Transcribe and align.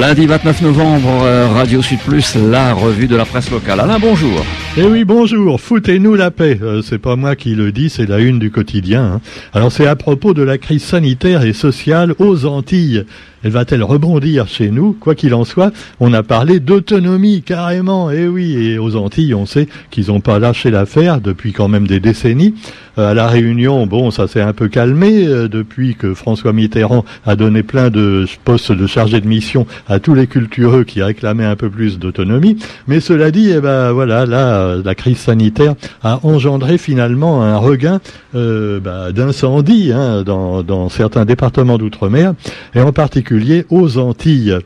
Lundi 0.00 0.26
29 0.26 0.62
novembre, 0.62 1.22
euh, 1.22 1.48
Radio 1.54 1.80
Sud 1.80 2.00
Plus, 2.00 2.34
la 2.34 2.72
revue 2.72 3.06
de 3.06 3.16
la 3.16 3.24
presse 3.24 3.50
locale. 3.50 3.80
Alain, 3.80 3.98
bonjour. 3.98 4.44
Eh 4.76 4.82
oui, 4.82 5.04
bonjour. 5.04 5.60
Foutez-nous 5.60 6.16
la 6.16 6.32
paix. 6.32 6.58
Euh, 6.60 6.82
c'est 6.82 6.98
pas 6.98 7.14
moi 7.14 7.36
qui 7.36 7.54
le 7.54 7.70
dis, 7.70 7.88
c'est 7.88 8.06
la 8.06 8.18
une 8.18 8.40
du 8.40 8.50
quotidien. 8.50 9.04
Hein. 9.04 9.20
Alors 9.52 9.70
c'est 9.70 9.86
à 9.86 9.94
propos 9.94 10.34
de 10.34 10.42
la 10.42 10.58
crise 10.58 10.82
sanitaire 10.82 11.44
et 11.44 11.52
sociale 11.52 12.12
aux 12.18 12.44
Antilles. 12.44 13.04
Elle 13.44 13.50
va-t-elle 13.50 13.82
rebondir 13.82 14.48
chez 14.48 14.70
nous? 14.70 14.96
Quoi 14.98 15.14
qu'il 15.14 15.34
en 15.34 15.44
soit, 15.44 15.70
on 16.00 16.14
a 16.14 16.22
parlé 16.22 16.60
d'autonomie 16.60 17.42
carrément. 17.42 18.10
Eh 18.10 18.26
oui, 18.26 18.54
et 18.54 18.78
aux 18.78 18.96
Antilles, 18.96 19.34
on 19.34 19.44
sait 19.44 19.68
qu'ils 19.90 20.06
n'ont 20.06 20.20
pas 20.20 20.38
lâché 20.38 20.70
l'affaire 20.70 21.20
depuis 21.20 21.52
quand 21.52 21.68
même 21.68 21.86
des 21.86 22.00
décennies. 22.00 22.54
Euh, 22.96 23.10
à 23.10 23.14
la 23.14 23.26
Réunion, 23.26 23.86
bon, 23.86 24.10
ça 24.10 24.28
s'est 24.28 24.40
un 24.40 24.54
peu 24.54 24.68
calmé 24.68 25.26
euh, 25.26 25.46
depuis 25.46 25.94
que 25.94 26.14
François 26.14 26.54
Mitterrand 26.54 27.04
a 27.26 27.36
donné 27.36 27.62
plein 27.62 27.90
de 27.90 28.24
postes 28.44 28.72
de 28.72 28.86
chargé 28.86 29.20
de 29.20 29.28
mission 29.28 29.66
à 29.88 29.98
tous 29.98 30.14
les 30.14 30.26
cultureux 30.26 30.84
qui 30.84 31.02
réclamaient 31.02 31.44
un 31.44 31.56
peu 31.56 31.68
plus 31.68 31.98
d'autonomie. 31.98 32.56
Mais 32.88 33.00
cela 33.00 33.30
dit, 33.30 33.50
eh 33.54 33.60
ben 33.60 33.92
voilà, 33.92 34.24
là, 34.24 34.63
la 34.84 34.94
crise 34.94 35.18
sanitaire 35.18 35.74
a 36.02 36.20
engendré 36.22 36.78
finalement 36.78 37.42
un 37.42 37.56
regain 37.56 38.00
euh, 38.34 38.80
bah, 38.80 39.12
d'incendie 39.12 39.92
hein, 39.92 40.22
dans 40.22 40.88
certains 40.88 41.24
départements 41.24 41.78
d'outre-mer, 41.78 42.34
et 42.74 42.80
en 42.80 42.92
particulier 42.92 43.66
aux 43.70 43.98
Antilles. 43.98 44.58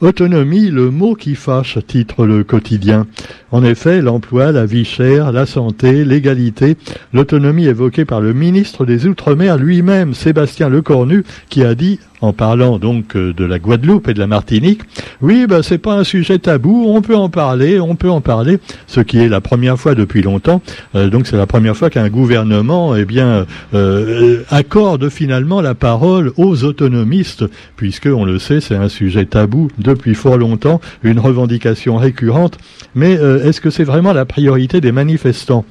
Autonomie, 0.00 0.70
le 0.70 0.90
mot 0.90 1.14
qui 1.14 1.34
fâche, 1.34 1.78
titre 1.86 2.26
le 2.26 2.44
quotidien. 2.44 3.06
En 3.50 3.64
effet, 3.64 4.02
l'emploi, 4.02 4.52
la 4.52 4.66
vie 4.66 4.84
chère, 4.84 5.32
la 5.32 5.46
santé, 5.46 6.04
l'égalité, 6.04 6.76
l'autonomie 7.12 7.66
évoquée 7.66 8.04
par 8.04 8.20
le 8.20 8.32
ministre 8.32 8.84
des 8.84 9.06
Outre-mer 9.06 9.56
lui-même, 9.56 10.14
Sébastien 10.14 10.68
Lecornu, 10.68 11.24
qui 11.48 11.62
a 11.62 11.74
dit 11.74 11.98
en 12.20 12.32
parlant 12.32 12.78
donc 12.78 13.16
euh, 13.16 13.32
de 13.32 13.44
la 13.44 13.58
Guadeloupe 13.58 14.08
et 14.08 14.14
de 14.14 14.18
la 14.18 14.26
Martinique, 14.26 14.80
oui, 15.20 15.46
ben 15.46 15.62
c'est 15.62 15.78
pas 15.78 15.94
un 15.94 16.04
sujet 16.04 16.38
tabou, 16.38 16.86
on 16.88 17.02
peut 17.02 17.16
en 17.16 17.28
parler, 17.28 17.78
on 17.80 17.94
peut 17.94 18.10
en 18.10 18.20
parler, 18.20 18.58
ce 18.86 19.00
qui 19.00 19.18
est 19.18 19.28
la 19.28 19.40
première 19.40 19.78
fois 19.78 19.94
depuis 19.94 20.22
longtemps. 20.22 20.62
Euh, 20.94 21.08
donc 21.08 21.26
c'est 21.26 21.36
la 21.36 21.46
première 21.46 21.76
fois 21.76 21.90
qu'un 21.90 22.08
gouvernement, 22.08 22.96
eh 22.96 23.04
bien, 23.04 23.46
euh, 23.74 24.42
accorde 24.50 25.08
finalement 25.08 25.60
la 25.60 25.74
parole 25.74 26.32
aux 26.36 26.64
autonomistes, 26.64 27.44
puisque 27.76 28.06
on 28.06 28.24
le 28.24 28.38
sait, 28.38 28.60
c'est 28.60 28.76
un 28.76 28.88
sujet 28.88 29.26
tabou 29.26 29.68
depuis 29.86 30.14
fort 30.14 30.36
longtemps, 30.36 30.80
une 31.02 31.18
revendication 31.18 31.96
récurrente. 31.96 32.58
Mais 32.94 33.12
est-ce 33.12 33.60
que 33.60 33.70
c'est 33.70 33.84
vraiment 33.84 34.12
la 34.12 34.24
priorité 34.24 34.80
des 34.80 34.92
manifestants? 34.92 35.64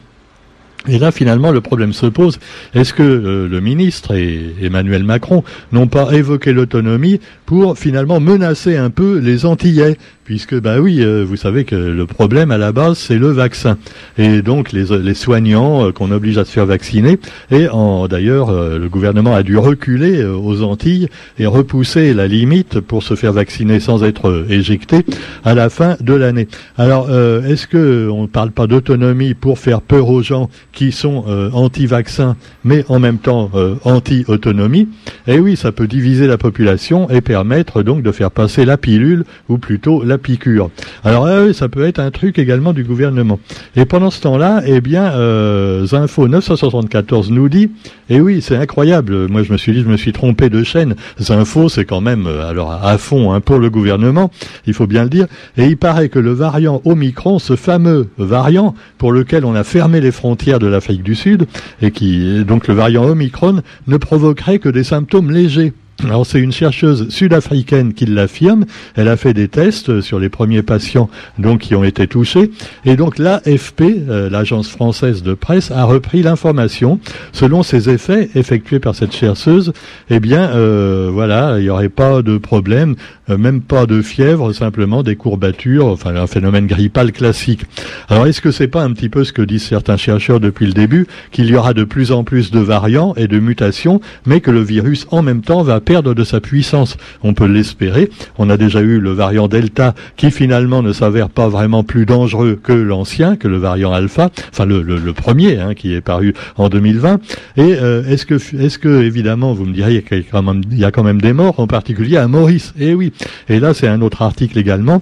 Et 0.87 0.99
là, 0.99 1.11
finalement, 1.11 1.51
le 1.51 1.61
problème 1.61 1.93
se 1.93 2.05
pose. 2.05 2.39
Est-ce 2.73 2.93
que 2.93 3.01
euh, 3.01 3.47
le 3.47 3.59
ministre 3.59 4.13
et 4.13 4.55
Emmanuel 4.61 5.03
Macron 5.03 5.43
n'ont 5.71 5.87
pas 5.87 6.11
évoqué 6.11 6.53
l'autonomie 6.53 7.19
pour 7.45 7.77
finalement 7.77 8.19
menacer 8.19 8.75
un 8.77 8.89
peu 8.89 9.19
les 9.19 9.45
Antillais 9.45 9.97
puisque 10.23 10.59
bah 10.59 10.79
oui, 10.79 11.01
euh, 11.01 11.23
vous 11.23 11.35
savez 11.35 11.65
que 11.65 11.75
le 11.75 12.05
problème 12.07 12.49
à 12.49 12.57
la 12.57 12.71
base 12.71 12.97
c'est 12.97 13.17
le 13.17 13.27
vaccin 13.27 13.77
et 14.17 14.41
donc 14.41 14.71
les, 14.71 14.85
les 14.97 15.13
soignants 15.13 15.85
euh, 15.85 15.91
qu'on 15.91 16.09
oblige 16.11 16.39
à 16.39 16.45
se 16.45 16.51
faire 16.51 16.65
vacciner 16.65 17.19
et 17.51 17.67
d'ailleurs 18.09 18.49
euh, 18.49 18.79
le 18.79 18.89
gouvernement 18.89 19.35
a 19.35 19.43
dû 19.43 19.57
reculer 19.57 20.25
aux 20.25 20.63
Antilles 20.63 21.09
et 21.37 21.45
repousser 21.45 22.13
la 22.15 22.27
limite 22.27 22.79
pour 22.79 23.03
se 23.03 23.13
faire 23.13 23.33
vacciner 23.33 23.79
sans 23.79 24.03
être 24.03 24.45
éjecté 24.49 25.05
à 25.43 25.53
la 25.53 25.69
fin 25.69 25.95
de 26.01 26.13
l'année. 26.13 26.47
Alors 26.77 27.09
est-ce 27.11 27.67
que 27.67 28.09
on 28.09 28.23
ne 28.23 28.27
parle 28.27 28.51
pas 28.51 28.65
d'autonomie 28.65 29.35
pour 29.35 29.59
faire 29.59 29.81
peur 29.81 30.09
aux 30.09 30.23
gens 30.23 30.49
qui 30.71 30.91
sont 30.91 31.25
anti-vaccins 31.53 32.35
mais 32.63 32.83
en 32.89 32.99
même 32.99 33.19
temps 33.19 33.51
anti-autonomie? 33.83 34.87
Eh 35.27 35.39
oui, 35.39 35.55
ça 35.55 35.71
peut 35.71 35.87
diviser 35.87 36.25
la 36.25 36.37
population 36.37 37.09
et 37.09 37.21
permettre 37.21 37.34
donc 37.83 38.01
de 38.01 38.11
faire 38.11 38.31
passer 38.31 38.65
la 38.65 38.77
pilule 38.77 39.25
ou 39.49 39.57
plutôt 39.57 40.03
la 40.03 40.17
piqûre. 40.17 40.69
Alors 41.03 41.25
euh, 41.25 41.53
ça 41.53 41.69
peut 41.69 41.85
être 41.85 41.99
un 41.99 42.11
truc 42.11 42.39
également 42.39 42.73
du 42.73 42.83
gouvernement. 42.83 43.39
Et 43.75 43.85
pendant 43.85 44.09
ce 44.09 44.21
temps-là, 44.21 44.61
eh 44.65 44.81
bien, 44.81 45.11
euh, 45.13 45.85
Zinfo 45.85 46.27
974 46.27 47.31
nous 47.31 47.49
dit, 47.49 47.69
et 48.09 48.15
eh 48.15 48.21
oui, 48.21 48.41
c'est 48.41 48.55
incroyable. 48.55 49.27
Moi, 49.27 49.43
je 49.43 49.51
me 49.51 49.57
suis 49.57 49.73
dit, 49.73 49.81
je 49.81 49.87
me 49.87 49.97
suis 49.97 50.13
trompé 50.13 50.49
de 50.49 50.63
chaîne. 50.63 50.95
Zinfo, 51.19 51.69
c'est 51.69 51.85
quand 51.85 52.01
même 52.01 52.27
euh, 52.27 52.49
alors 52.49 52.71
à 52.71 52.97
fond 52.97 53.33
hein, 53.33 53.41
pour 53.41 53.59
le 53.59 53.69
gouvernement, 53.69 54.31
il 54.67 54.73
faut 54.73 54.87
bien 54.87 55.03
le 55.03 55.09
dire. 55.09 55.27
Et 55.57 55.65
il 55.65 55.77
paraît 55.77 56.09
que 56.09 56.19
le 56.19 56.31
variant 56.31 56.81
Omicron, 56.85 57.39
ce 57.39 57.55
fameux 57.55 58.09
variant 58.17 58.75
pour 58.97 59.11
lequel 59.11 59.45
on 59.45 59.55
a 59.55 59.63
fermé 59.63 60.01
les 60.01 60.11
frontières 60.11 60.59
de 60.59 60.67
l'Afrique 60.67 61.03
du 61.03 61.15
Sud, 61.15 61.47
et 61.81 61.91
qui 61.91 62.43
donc 62.45 62.67
le 62.67 62.73
variant 62.73 63.05
Omicron 63.05 63.61
ne 63.87 63.97
provoquerait 63.97 64.59
que 64.59 64.69
des 64.69 64.83
symptômes 64.83 65.31
légers. 65.31 65.73
Alors 66.03 66.25
c'est 66.25 66.39
une 66.39 66.51
chercheuse 66.51 67.07
sud-africaine 67.09 67.93
qui 67.93 68.05
l'affirme. 68.05 68.65
Elle 68.95 69.07
a 69.07 69.15
fait 69.15 69.33
des 69.33 69.47
tests 69.47 70.01
sur 70.01 70.19
les 70.19 70.27
premiers 70.27 70.61
patients 70.61 71.09
donc 71.39 71.61
qui 71.61 71.73
ont 71.73 71.85
été 71.85 72.05
touchés 72.05 72.51
et 72.83 72.97
donc 72.97 73.17
l'AFP, 73.17 73.81
euh, 73.81 74.29
l'agence 74.29 74.67
française 74.67 75.23
de 75.23 75.33
presse, 75.33 75.71
a 75.71 75.85
repris 75.85 76.21
l'information. 76.21 76.99
Selon 77.31 77.63
ces 77.63 77.89
effets 77.89 78.29
effectués 78.35 78.79
par 78.79 78.93
cette 78.93 79.13
chercheuse, 79.13 79.71
eh 80.09 80.19
bien 80.19 80.49
euh, 80.49 81.09
voilà, 81.11 81.59
il 81.59 81.63
n'y 81.63 81.69
aurait 81.69 81.89
pas 81.89 82.21
de 82.21 82.37
problème, 82.37 82.95
euh, 83.29 83.37
même 83.37 83.61
pas 83.61 83.85
de 83.85 84.01
fièvre, 84.01 84.51
simplement 84.51 85.01
des 85.01 85.15
courbatures, 85.15 85.87
enfin 85.87 86.15
un 86.15 86.27
phénomène 86.27 86.67
grippal 86.67 87.13
classique. 87.13 87.61
Alors 88.09 88.27
est-ce 88.27 88.41
que 88.41 88.51
c'est 88.51 88.67
pas 88.67 88.83
un 88.83 88.91
petit 88.91 89.09
peu 89.09 89.23
ce 89.23 89.31
que 89.31 89.41
disent 89.41 89.63
certains 89.63 89.97
chercheurs 89.97 90.41
depuis 90.41 90.65
le 90.65 90.73
début, 90.73 91.07
qu'il 91.31 91.45
y 91.45 91.55
aura 91.55 91.73
de 91.73 91.85
plus 91.85 92.11
en 92.11 92.25
plus 92.25 92.51
de 92.51 92.59
variants 92.59 93.13
et 93.15 93.27
de 93.27 93.39
mutations, 93.39 94.01
mais 94.25 94.41
que 94.41 94.51
le 94.51 94.61
virus 94.61 95.07
en 95.11 95.21
même 95.21 95.41
temps 95.41 95.63
va 95.63 95.79
perdre 95.85 96.13
de 96.13 96.23
sa 96.23 96.41
puissance. 96.41 96.97
On 97.23 97.33
peut 97.33 97.45
l'espérer. 97.45 98.09
On 98.37 98.49
a 98.49 98.57
déjà 98.57 98.81
eu 98.81 98.99
le 98.99 99.11
variant 99.11 99.47
Delta 99.47 99.95
qui 100.17 100.31
finalement 100.31 100.81
ne 100.81 100.91
s'avère 100.91 101.29
pas 101.29 101.47
vraiment 101.47 101.83
plus 101.83 102.05
dangereux 102.05 102.59
que 102.61 102.73
l'ancien, 102.73 103.37
que 103.37 103.47
le 103.47 103.57
variant 103.57 103.93
Alpha, 103.93 104.29
enfin 104.51 104.65
le, 104.65 104.83
premier 105.13 105.59
hein, 105.59 105.73
qui 105.73 105.93
est 105.93 106.01
paru 106.01 106.33
en 106.57 106.67
2020. 106.67 107.21
Et 107.57 107.75
euh, 107.75 108.03
est-ce 108.09 108.25
que, 108.25 108.35
est-ce 108.35 108.77
que 108.77 109.03
évidemment, 109.03 109.53
vous 109.53 109.65
me 109.65 109.73
diriez 109.73 110.03
qu'il 110.03 110.25
y, 110.71 110.83
a 110.83 110.91
quand 110.91 111.03
même, 111.03 111.21
des 111.21 111.33
morts, 111.33 111.59
en 111.59 111.67
particulier 111.67 112.17
à 112.17 112.27
Maurice? 112.27 112.73
Eh 112.79 112.93
oui. 112.93 113.13
Et 113.47 113.59
là, 113.59 113.73
c'est 113.73 113.87
un 113.87 114.01
autre 114.01 114.21
article 114.21 114.57
également 114.57 115.01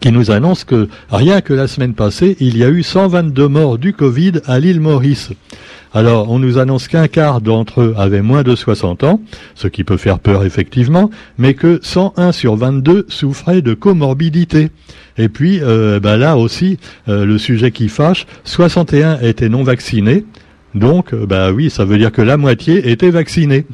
qui 0.00 0.12
nous 0.12 0.30
annonce 0.30 0.64
que 0.64 0.88
rien 1.10 1.40
que 1.40 1.52
la 1.52 1.68
semaine 1.68 1.94
passée, 1.94 2.36
il 2.40 2.56
y 2.56 2.64
a 2.64 2.68
eu 2.68 2.82
122 2.82 3.48
morts 3.48 3.78
du 3.78 3.92
Covid 3.92 4.32
à 4.46 4.58
l'île 4.58 4.80
Maurice. 4.80 5.30
Alors, 5.94 6.30
on 6.30 6.38
nous 6.38 6.58
annonce 6.58 6.88
qu'un 6.88 7.06
quart 7.06 7.42
d'entre 7.42 7.82
eux 7.82 7.94
avaient 7.98 8.22
moins 8.22 8.42
de 8.42 8.56
60 8.56 9.04
ans, 9.04 9.20
ce 9.54 9.68
qui 9.68 9.84
peut 9.84 9.98
faire 9.98 10.18
peur 10.18 10.44
effectivement, 10.44 11.10
mais 11.36 11.52
que 11.52 11.80
101 11.82 12.32
sur 12.32 12.56
22 12.56 13.04
souffraient 13.08 13.60
de 13.60 13.74
comorbidité. 13.74 14.70
Et 15.18 15.28
puis, 15.28 15.60
bah 16.02 16.16
là 16.16 16.38
aussi, 16.38 16.78
euh, 17.08 17.26
le 17.26 17.36
sujet 17.36 17.70
qui 17.70 17.88
fâche, 17.88 18.26
61 18.44 19.20
étaient 19.20 19.50
non 19.50 19.62
vaccinés, 19.62 20.24
donc, 20.74 21.14
bah 21.14 21.52
oui, 21.52 21.68
ça 21.68 21.84
veut 21.84 21.98
dire 21.98 22.12
que 22.12 22.22
la 22.22 22.38
moitié 22.38 22.90
était 22.90 23.10
vaccinée 23.10 23.66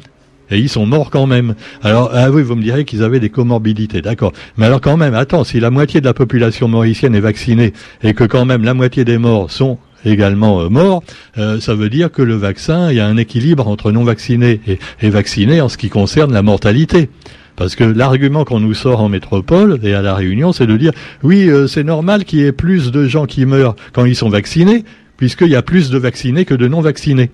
et 0.51 0.59
ils 0.59 0.69
sont 0.69 0.85
morts 0.85 1.09
quand 1.09 1.27
même. 1.27 1.55
Alors, 1.83 2.09
ah 2.13 2.29
oui, 2.31 2.41
vous 2.41 2.55
me 2.55 2.63
direz 2.63 2.85
qu'ils 2.85 3.03
avaient 3.03 3.19
des 3.19 3.29
comorbidités, 3.29 4.01
d'accord. 4.01 4.33
Mais 4.57 4.65
alors 4.65 4.81
quand 4.81 4.97
même, 4.97 5.13
attends, 5.13 5.43
si 5.43 5.59
la 5.59 5.69
moitié 5.69 6.01
de 6.01 6.05
la 6.05 6.13
population 6.13 6.67
mauricienne 6.67 7.15
est 7.15 7.19
vaccinée 7.19 7.73
et 8.03 8.13
que 8.13 8.23
quand 8.23 8.45
même 8.45 8.63
la 8.63 8.73
moitié 8.73 9.05
des 9.05 9.17
morts 9.17 9.51
sont 9.51 9.77
également 10.05 10.61
euh, 10.61 10.69
morts, 10.69 11.03
euh, 11.37 11.59
ça 11.59 11.75
veut 11.75 11.89
dire 11.89 12.11
que 12.11 12.21
le 12.21 12.35
vaccin, 12.35 12.91
il 12.91 12.97
y 12.97 12.99
a 12.99 13.07
un 13.07 13.17
équilibre 13.17 13.67
entre 13.67 13.91
non 13.91 14.03
vaccinés 14.03 14.61
et, 15.01 15.09
vaccinés 15.09 15.61
en 15.61 15.69
ce 15.69 15.77
qui 15.77 15.89
concerne 15.89 16.33
la 16.33 16.41
mortalité. 16.41 17.09
Parce 17.55 17.75
que 17.75 17.83
l'argument 17.83 18.45
qu'on 18.45 18.61
nous 18.61 18.73
sort 18.73 19.01
en 19.01 19.09
métropole 19.09 19.79
et 19.83 19.93
à 19.93 20.01
la 20.01 20.15
Réunion, 20.15 20.53
c'est 20.53 20.67
de 20.67 20.77
dire 20.77 20.93
oui, 21.23 21.49
euh, 21.49 21.67
c'est 21.67 21.83
normal 21.83 22.23
qu'il 22.23 22.39
y 22.39 22.45
ait 22.45 22.53
plus 22.53 22.91
de 22.91 23.05
gens 23.05 23.25
qui 23.25 23.45
meurent 23.45 23.75
quand 23.91 24.05
ils 24.05 24.15
sont 24.15 24.29
vaccinés, 24.29 24.85
puisqu'il 25.17 25.49
y 25.49 25.55
a 25.55 25.61
plus 25.61 25.89
de 25.89 25.97
vaccinés 25.97 26.45
que 26.45 26.53
de 26.53 26.69
non 26.69 26.79
vaccinés. 26.79 27.31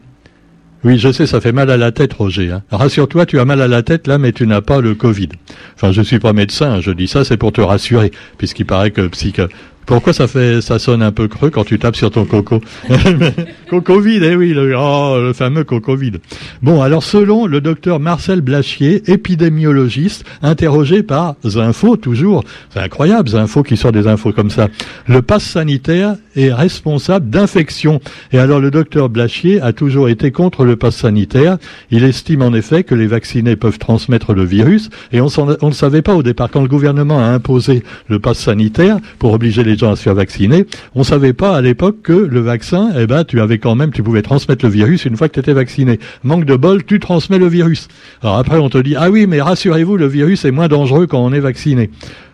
Oui, 0.85 0.99
je 0.99 1.11
sais, 1.11 1.25
ça 1.25 1.41
fait 1.41 1.51
mal 1.51 1.71
à 1.71 1.77
la 1.77 1.91
tête, 1.91 2.13
Roger. 2.13 2.51
Hein. 2.51 2.61
Rassure-toi, 2.69 3.25
tu 3.25 3.39
as 3.39 3.45
mal 3.45 3.59
à 3.59 3.67
la 3.67 3.81
tête 3.81 4.05
là, 4.05 4.19
mais 4.19 4.31
tu 4.31 4.45
n'as 4.45 4.61
pas 4.61 4.81
le 4.81 4.93
Covid. 4.93 5.29
Enfin, 5.73 5.91
je 5.91 6.03
suis 6.03 6.19
pas 6.19 6.31
médecin, 6.31 6.79
je 6.79 6.91
dis 6.91 7.07
ça, 7.07 7.25
c'est 7.25 7.37
pour 7.37 7.51
te 7.51 7.59
rassurer, 7.59 8.11
puisqu'il 8.37 8.67
paraît 8.67 8.91
que 8.91 9.07
psych 9.07 9.41
pourquoi 9.85 10.13
ça 10.13 10.27
fait, 10.27 10.61
ça 10.61 10.79
sonne 10.79 11.01
un 11.01 11.11
peu 11.11 11.27
creux 11.27 11.49
quand 11.49 11.63
tu 11.63 11.79
tapes 11.79 11.95
sur 11.95 12.11
ton 12.11 12.25
coco 12.25 12.61
Coco 13.69 13.99
vide, 13.99 14.23
eh 14.23 14.35
oui, 14.35 14.53
le, 14.53 14.75
oh, 14.77 15.17
le 15.21 15.33
fameux 15.33 15.63
coco 15.63 15.95
vide. 15.95 16.19
Bon, 16.61 16.81
alors 16.81 17.03
selon 17.03 17.45
le 17.45 17.61
docteur 17.61 17.99
Marcel 17.99 18.41
Blachier, 18.41 19.03
épidémiologiste, 19.11 20.25
interrogé 20.41 21.03
par 21.03 21.35
Zinfo, 21.45 21.97
toujours, 21.97 22.43
c'est 22.71 22.79
incroyable, 22.79 23.29
Zinfo 23.29 23.63
qui 23.63 23.77
sort 23.77 23.91
des 23.91 24.07
infos 24.07 24.33
comme 24.33 24.49
ça, 24.49 24.69
le 25.07 25.21
pass 25.21 25.43
sanitaire 25.43 26.15
est 26.35 26.51
responsable 26.51 27.29
d'infection. 27.29 28.01
Et 28.31 28.39
alors 28.39 28.59
le 28.59 28.71
docteur 28.71 29.09
Blachier 29.09 29.61
a 29.61 29.73
toujours 29.73 30.09
été 30.09 30.31
contre 30.31 30.65
le 30.65 30.75
pass 30.75 30.95
sanitaire. 30.95 31.57
Il 31.91 32.03
estime 32.03 32.41
en 32.41 32.53
effet 32.53 32.83
que 32.83 32.95
les 32.95 33.07
vaccinés 33.07 33.55
peuvent 33.55 33.79
transmettre 33.79 34.33
le 34.33 34.43
virus, 34.43 34.89
et 35.11 35.21
on 35.21 35.27
ne 35.27 35.71
savait 35.71 36.01
pas 36.01 36.15
au 36.15 36.23
départ. 36.23 36.49
Quand 36.51 36.61
le 36.61 36.67
gouvernement 36.67 37.19
a 37.19 37.27
imposé 37.27 37.83
le 38.07 38.19
pass 38.19 38.39
sanitaire 38.39 38.97
pour 39.19 39.33
obliger 39.33 39.63
les 39.63 39.74
les 39.75 39.79
gens 39.79 39.91
à 39.91 39.95
se. 39.95 40.09
On 40.95 41.03
savait 41.03 41.33
pas 41.33 41.55
à 41.55 41.61
l'époque 41.61 41.97
que 42.03 42.13
le 42.13 42.39
vaccin, 42.39 42.91
eh 42.97 43.07
ben, 43.07 43.23
tu 43.23 43.41
avais 43.41 43.57
quand 43.57 43.75
même, 43.75 43.91
tu 43.91 44.03
pouvais 44.03 44.21
transmettre 44.21 44.65
le 44.65 44.71
virus 44.71 45.05
une 45.05 45.17
fois 45.17 45.27
que 45.27 45.33
tu 45.33 45.39
étais 45.39 45.53
vacciné. 45.53 45.99
Manque 46.23 46.45
de 46.45 46.55
bol, 46.55 46.83
tu 46.83 46.99
transmets 46.99 47.39
le 47.39 47.47
virus. 47.47 47.87
Alors 48.21 48.37
après, 48.37 48.57
on 48.57 48.69
te 48.69 48.77
dit, 48.77 48.95
ah 48.97 49.09
oui, 49.09 49.27
mais 49.27 49.41
rassurez-vous, 49.41 49.97
le 49.97 50.07
virus 50.07 50.45
est 50.45 50.51
moins 50.51 50.67
dangereux 50.67 51.07
quand 51.07 51.19
on 51.19 51.33
est 51.33 51.39
vacciné. 51.39 51.89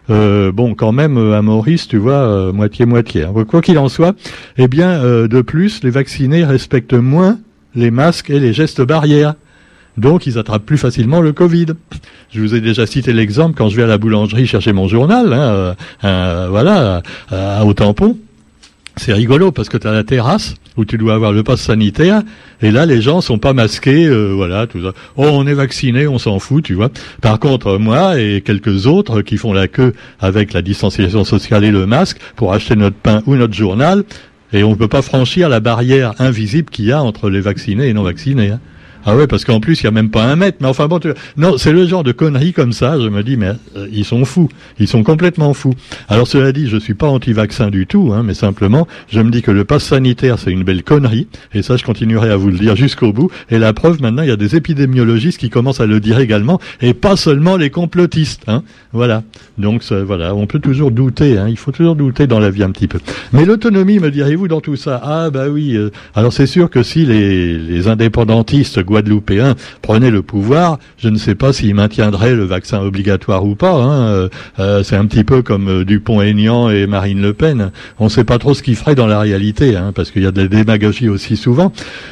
Euh, 0.10 0.52
bon, 0.52 0.76
quand 0.76 0.92
même, 0.92 1.18
euh, 1.18 1.38
à 1.38 1.42
Maurice, 1.42 1.88
tu 1.88 1.98
vois, 1.98 2.52
moitié-moitié. 2.52 3.24
Hein. 3.24 3.34
Quoi 3.48 3.62
qu'il 3.62 3.78
en 3.78 3.90
soit, 3.90 4.16
eh 4.58 4.68
bien, 4.68 5.04
de 5.04 5.42
plus, 5.42 5.84
les 5.84 5.90
vaccinés 5.90 6.44
respectent 6.44 6.94
moins 6.94 7.38
les 7.76 7.92
masques 7.92 8.30
et 8.30 8.40
les 8.40 8.54
gestes 8.54 8.82
barrières. 8.82 9.36
Donc, 9.98 10.26
ils 10.26 10.38
attrapent 10.38 10.66
plus 10.66 10.78
facilement 10.78 11.22
le 11.22 11.34
Covid. 11.34 11.68
Je 12.32 12.42
vous 12.42 12.56
ai 12.56 12.62
déjà 12.62 12.86
cité 12.86 13.14
l'exemple 13.14 13.56
quand 13.58 13.70
je 13.70 13.76
vais 13.76 13.84
à 13.84 13.88
la 13.88 13.98
boulangerie 13.98 14.48
chercher 14.48 14.72
mon 14.72 14.88
journal, 14.88 15.34
hein, 15.34 15.40
euh, 15.40 15.74
euh, 16.06 16.48
voilà, 16.50 17.02
euh, 17.32 17.62
au 17.62 17.74
tampon. 17.74 18.18
C'est 18.98 19.14
rigolo 19.14 19.52
parce 19.52 19.70
que 19.70 19.78
tu 19.78 19.88
as 19.88 19.94
la 19.94 20.04
terrasse 20.04 20.56
où 20.78 20.86
tu 20.86 20.98
dois 20.98 21.14
avoir 21.14 21.32
le 21.32 21.44
passe 21.44 21.62
sanitaire 21.62 22.24
et 22.62 22.72
là 22.72 22.86
les 22.86 23.02
gens 23.02 23.22
sont 23.22 23.38
pas 23.38 23.54
masqués, 23.54 24.10
voilà, 24.34 24.68
tout 24.68 24.84
ça. 24.84 24.92
Oh, 25.16 25.28
on 25.32 25.48
est 25.48 25.54
vacciné, 25.54 26.08
on 26.08 26.20
s'en 26.20 26.40
fout, 26.40 26.64
tu 26.64 26.74
vois. 26.74 26.90
Par 27.22 27.40
contre, 27.40 27.78
moi 27.78 28.20
et 28.20 28.42
quelques 28.42 28.88
autres 28.88 29.22
qui 29.22 29.38
font 29.38 29.54
la 29.54 29.70
queue 29.70 29.94
avec 30.20 30.52
la 30.52 30.62
distanciation 30.62 31.24
sociale 31.24 31.64
et 31.64 31.72
le 31.72 31.86
masque 31.86 32.18
pour 32.36 32.54
acheter 32.54 32.76
notre 32.76 32.98
pain 32.98 33.24
ou 33.28 33.36
notre 33.36 33.54
journal, 33.54 34.04
et 34.54 34.64
on 34.64 34.72
ne 34.72 34.76
peut 34.76 34.90
pas 34.90 35.02
franchir 35.02 35.48
la 35.48 35.62
barrière 35.62 36.14
invisible 36.20 36.70
qu'il 36.70 36.86
y 36.86 36.92
a 36.92 37.02
entre 37.02 37.30
les 37.30 37.42
vaccinés 37.42 37.88
et 37.88 37.94
non 37.94 38.04
vaccinés. 38.04 38.50
Hein. 38.50 38.60
Ah 39.06 39.16
ouais, 39.16 39.28
parce 39.28 39.46
qu'en 39.46 39.60
plus, 39.60 39.82
il 39.82 39.86
y 39.86 39.88
a 39.88 39.92
même 39.92 40.10
pas 40.10 40.24
un 40.24 40.36
mètre. 40.36 40.58
Mais 40.62 40.68
enfin 40.68 40.88
bon, 40.88 41.00
tu... 41.00 41.10
non, 41.38 41.58
c'est 41.58 41.72
le 41.72 41.86
genre 41.86 42.04
de 42.04 42.12
conneries 42.12 42.54
comme 42.54 42.74
ça. 42.74 43.00
Je 43.00 43.08
me 43.08 43.24
dis, 43.24 43.38
mais 43.38 43.52
euh, 43.76 43.88
ils 43.92 44.06
sont 44.06 44.26
fous. 44.26 44.50
Ils 44.80 44.88
sont 44.88 45.04
complètement 45.04 45.54
fous. 45.54 45.74
Alors 46.10 46.28
cela 46.28 46.52
dit, 46.52 46.68
je 46.68 46.78
suis 46.78 46.94
pas 46.94 47.08
anti-vaccin 47.08 47.70
du 47.70 47.88
tout, 47.88 48.12
hein, 48.14 48.24
mais 48.24 48.34
simplement, 48.34 48.88
je 49.10 49.20
me 49.22 49.32
dis 49.32 49.42
que 49.42 49.52
le 49.52 49.66
pass 49.66 49.84
sanitaire, 49.84 50.40
c'est 50.40 50.52
une 50.52 50.64
belle 50.64 50.84
connerie. 50.84 51.28
Et 51.54 51.62
ça, 51.62 51.78
je 51.78 51.84
continuerai 51.84 52.30
à 52.30 52.38
vous 52.38 52.50
le 52.50 52.58
dire 52.58 52.76
jusqu'au 52.76 53.12
bout. 53.14 53.32
Et 53.50 53.60
la 53.60 53.74
preuve, 53.74 54.02
maintenant, 54.02 54.24
il 54.24 54.30
y 54.30 54.32
a 54.32 54.38
des 54.38 54.56
épidémiologistes 54.56 55.40
qui 55.40 55.50
commencent 55.50 55.82
à 55.82 55.88
le 55.88 56.00
dire 56.00 56.20
également, 56.20 56.60
et 56.82 56.94
pas 56.94 57.16
seulement 57.16 57.58
les 57.58 57.70
complotistes. 57.70 58.44
Hein. 58.48 58.64
Voilà. 58.94 59.24
Donc 59.58 59.84
voilà, 59.92 60.36
on 60.36 60.48
peut 60.48 60.60
toujours 60.60 60.92
douter. 60.92 61.38
Hein. 61.38 61.48
Il 61.50 61.58
faut 61.58 61.72
toujours 61.72 61.96
douter 61.96 62.28
dans 62.28 62.40
la 62.40 62.50
vie 62.50 62.64
un 62.64 62.72
petit 62.72 62.88
peu. 62.88 63.00
Mais 63.34 63.46
l'autonomie, 63.46 64.00
me 64.00 64.12
direz-vous, 64.12 64.48
dans 64.48 64.62
tout 64.62 64.76
ça? 64.76 65.02
Ah 65.04 65.30
bah 65.30 65.50
oui. 65.50 65.76
Euh, 65.76 65.92
alors 66.16 66.34
c'est 66.34 66.48
sûr 66.48 66.70
que 66.70 66.84
si 66.84 67.06
les, 67.06 67.58
les 67.58 67.88
indépendantistes 67.88 68.84
guadeloupéen 68.92 69.56
prenait 69.82 70.12
le 70.12 70.22
pouvoir, 70.22 70.78
je 70.98 71.10
ne 71.10 71.18
sais 71.18 71.36
pas 71.36 71.54
s'il 71.54 71.74
maintiendrait 71.74 72.36
le 72.36 72.44
vaccin 72.44 72.82
obligatoire 72.82 73.46
ou 73.46 73.56
pas. 73.56 73.74
Hein. 73.74 74.02
Euh, 74.04 74.30
euh, 74.60 74.84
c'est 74.84 74.96
un 74.96 75.06
petit 75.06 75.24
peu 75.24 75.42
comme 75.42 75.70
euh, 75.70 75.86
Dupont-Aignan 75.86 76.70
et 76.70 76.88
Marine 76.88 77.22
Le 77.22 77.34
Pen. 77.34 77.72
On 78.00 78.06
ne 78.06 78.10
sait 78.10 78.24
pas 78.24 78.38
trop 78.38 78.54
ce 78.54 78.62
qu'ils 78.62 78.76
feraient 78.76 78.96
dans 78.96 79.08
la 79.08 79.20
réalité, 79.20 79.76
hein, 79.76 79.92
parce 79.96 80.12
qu'il 80.12 80.24
y 80.24 80.28
a 80.28 80.32
de 80.32 80.42
la 80.42 80.48
démagogie 80.48 81.10
aussi 81.10 81.38
souvent. 81.38 81.72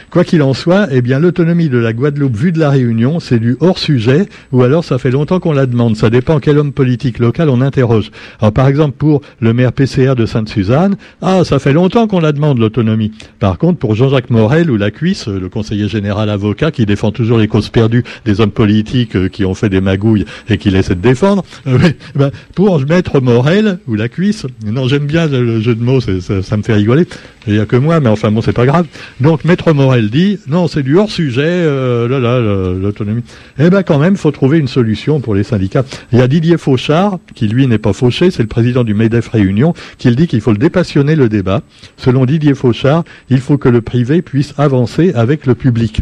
Quoi 0.10 0.24
qu'il 0.24 0.42
en 0.42 0.54
soit, 0.54 0.88
eh 0.92 1.02
bien 1.02 1.20
l'autonomie 1.20 1.70
de 1.70 1.78
la 1.78 1.94
Guadeloupe 1.94 2.36
vue 2.36 2.52
de 2.52 2.60
la 2.60 2.70
Réunion, 2.70 3.20
c'est 3.20 3.40
du 3.40 3.58
hors 3.60 3.78
sujet, 3.78 4.30
ou 4.52 4.64
alors 4.64 4.84
ça 4.84 4.98
fait 4.98 5.12
longtemps 5.12 5.40
qu'on 5.40 5.54
la 5.54 5.66
demande. 5.66 5.96
Ça 5.98 6.10
dépend 6.10 6.40
quel 6.40 6.58
homme 6.58 6.72
politique 6.72 7.20
local 7.20 7.50
on 7.50 7.62
interroge. 7.62 8.12
Alors 8.40 8.54
par 8.54 8.68
exemple 8.68 8.96
pour 8.98 9.22
le 9.40 9.54
maire 9.54 9.74
PCR 9.74 10.14
de 10.16 10.26
Sainte-Suzanne, 10.26 10.96
ah 11.22 11.44
ça 11.44 11.60
fait 11.60 11.74
longtemps 11.74 12.08
qu'on 12.08 12.20
la 12.20 12.32
demande 12.32 12.60
l'autonomie. 12.60 13.12
Par 13.40 13.58
contre 13.58 13.80
pour 13.80 13.96
Jean-Jacques 13.96 14.30
Morel 14.30 14.72
ou 14.72 14.78
la 14.78 14.92
Cuisse, 14.92 15.28
le 15.28 15.50
conseiller 15.50 15.88
général 15.88 16.30
avocat 16.30 16.69
qui 16.72 16.86
défend 16.86 17.12
toujours 17.12 17.38
les 17.38 17.48
causes 17.48 17.70
perdues 17.70 18.04
des 18.26 18.42
hommes 18.42 18.52
politiques 18.52 19.16
euh, 19.16 19.30
qui 19.30 19.46
ont 19.46 19.54
fait 19.54 19.70
des 19.70 19.82
magouilles 19.82 20.26
et 20.50 20.58
qui 20.58 20.70
essaient 20.76 20.96
de 20.96 21.02
défendre. 21.02 21.44
Euh, 21.68 21.78
ben, 22.16 22.32
pour 22.56 22.80
Maître 22.86 23.20
Morel 23.20 23.80
ou 23.88 23.96
la 23.96 24.10
cuisse, 24.10 24.46
non, 24.66 24.88
j'aime 24.88 25.06
bien 25.06 25.28
le, 25.28 25.60
jeu 25.62 25.76
de 25.76 25.84
mots, 25.84 26.02
ça, 26.02 26.58
me 26.58 26.64
fait 26.64 26.74
rigoler. 26.74 27.06
Il 27.48 27.54
n'y 27.54 27.60
a 27.60 27.66
que 27.66 27.76
moi, 27.76 28.00
mais 28.00 28.10
enfin 28.10 28.32
bon, 28.32 28.42
c'est 28.42 28.54
pas 28.54 28.66
grave. 28.66 28.86
Donc 29.20 29.46
Maître 29.46 29.74
Morel 29.74 30.10
dit, 30.10 30.40
non, 30.48 30.68
c'est 30.68 30.84
du 30.84 30.98
hors 30.98 31.10
sujet, 31.10 31.42
euh, 31.46 32.08
là, 32.08 32.20
là, 32.20 32.40
l'autonomie. 32.74 33.24
Eh 33.58 33.70
ben 33.70 33.84
quand 33.84 34.00
même, 34.00 34.16
faut 34.16 34.32
trouver 34.32 34.58
une 34.58 34.68
solution 34.68 35.20
pour 35.20 35.36
les 35.36 35.44
syndicats. 35.44 35.86
Il 36.12 36.20
y 36.20 36.22
a 36.22 36.28
Didier 36.28 36.58
Fauchard, 36.58 37.20
qui 37.36 37.48
lui 37.48 37.68
n'est 37.68 37.78
pas 37.78 37.94
fauché, 37.94 38.32
c'est 38.32 38.44
le 38.44 38.48
président 38.48 38.84
du 38.84 38.94
MEDEF 38.94 39.30
Réunion, 39.30 39.74
qui 39.98 40.10
dit 40.16 40.28
qu'il 40.28 40.42
faut 40.42 40.52
le 40.52 40.58
dépassionner 40.58 41.16
le 41.16 41.30
débat. 41.30 41.62
Selon 41.98 42.26
Didier 42.26 42.54
Fauchard, 42.54 43.04
il 43.30 43.40
faut 43.40 43.58
que 43.58 43.70
le 43.70 43.82
privé 43.82 44.22
puisse 44.22 44.54
avancer 44.58 45.14
avec 45.14 45.46
le 45.46 45.56
public 45.56 46.02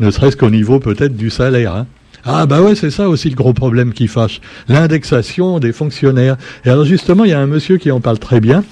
ne 0.00 0.10
serait-ce 0.10 0.36
qu'au 0.36 0.50
niveau 0.50 0.80
peut-être 0.80 1.16
du 1.16 1.30
salaire. 1.30 1.74
Hein. 1.74 1.86
Ah 2.24 2.46
bah 2.46 2.60
ouais, 2.60 2.74
c'est 2.74 2.90
ça 2.90 3.08
aussi 3.08 3.30
le 3.30 3.36
gros 3.36 3.54
problème 3.54 3.92
qui 3.92 4.06
fâche, 4.06 4.40
l'indexation 4.68 5.58
des 5.58 5.72
fonctionnaires. 5.72 6.36
Et 6.64 6.70
alors 6.70 6.84
justement, 6.84 7.24
il 7.24 7.30
y 7.30 7.34
a 7.34 7.40
un 7.40 7.46
monsieur 7.46 7.78
qui 7.78 7.90
en 7.90 8.00
parle 8.00 8.18
très 8.18 8.40
bien, 8.40 8.64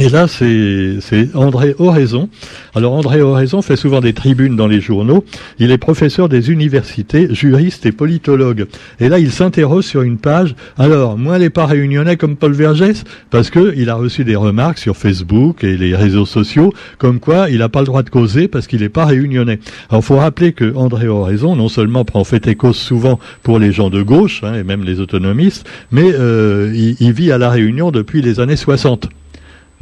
et 0.00 0.08
là, 0.08 0.26
c'est 0.26 0.98
André 1.34 1.74
Oraison. 1.78 2.28
Alors 2.74 2.94
André 2.94 3.20
Oraison 3.20 3.60
fait 3.60 3.76
souvent 3.76 4.00
des 4.00 4.14
tribunes 4.14 4.56
dans 4.56 4.66
les 4.66 4.80
journaux. 4.80 5.24
Il 5.58 5.70
est 5.70 5.78
professeur 5.78 6.28
des 6.28 6.50
universités, 6.50 7.28
juriste 7.32 7.84
et 7.84 7.92
politologue. 7.92 8.66
Et 9.00 9.08
là, 9.08 9.18
il 9.18 9.30
s'interroge 9.30 9.84
sur 9.84 10.02
une 10.02 10.16
page. 10.16 10.54
Alors, 10.78 11.18
moi, 11.18 11.38
les 11.38 11.50
pas 11.50 11.66
réunionnais 11.66 12.16
comme 12.16 12.36
Paul 12.36 12.52
Vergès, 12.52 13.04
parce 13.30 13.50
que 13.50 13.74
il 13.76 13.90
a 13.90 13.94
reçu 13.94 14.24
des 14.24 14.34
remarques 14.34 14.78
sur 14.78 14.96
Facebook 14.96 15.62
et 15.62 15.76
les 15.76 15.94
réseaux 15.94 16.26
sociaux, 16.26 16.72
comme 16.98 17.20
quoi 17.20 17.50
il 17.50 17.58
n'a 17.58 17.68
pas 17.68 17.80
le 17.80 17.86
droit 17.86 18.02
de 18.02 18.10
causer 18.10 18.48
parce 18.48 18.66
qu'il 18.66 18.80
n'est 18.80 18.88
pas 18.88 19.04
réunionnais. 19.04 19.60
Alors, 19.90 20.02
faut 20.02 20.16
rappeler 20.16 20.52
que 20.52 20.74
André 20.74 21.06
Oraison, 21.06 21.54
non 21.54 21.68
seulement 21.68 22.04
prend 22.04 22.24
fait 22.24 22.46
et 22.46 22.54
cause 22.54 22.76
souvent 22.76 23.20
pour 23.42 23.58
les 23.58 23.72
gens 23.72 23.90
de 23.90 24.02
gauche, 24.02 24.42
hein, 24.42 24.54
et 24.54 24.64
même 24.64 24.84
les 24.84 25.00
autonomistes, 25.00 25.68
mais 25.90 26.12
euh, 26.14 26.72
il, 26.74 26.96
il 26.98 27.12
vit 27.12 27.30
à 27.30 27.38
La 27.38 27.50
Réunion 27.50 27.90
depuis 27.90 28.22
les 28.22 28.40
années 28.40 28.56
60. 28.56 29.10